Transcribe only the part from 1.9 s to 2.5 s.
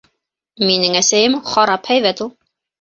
һәйбәт ул.